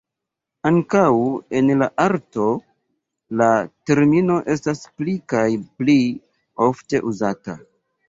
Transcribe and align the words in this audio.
Ankaŭ 0.69 1.03
en 1.59 1.69
la 1.81 1.89
artoj, 2.05 2.47
la 3.43 3.51
termino 3.93 4.41
estas 4.57 4.85
pli 4.91 5.19
kaj 5.37 5.47
pli 5.71 6.01
ofte 6.73 7.07
uzata. 7.15 7.61